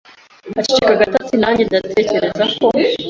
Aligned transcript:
Aceceka 0.59 0.99
gato 0.99 1.15
ati: 1.21 1.35
"Nanjye 1.41 1.61
ndatekereza 1.63 2.43
ko." 2.55 2.65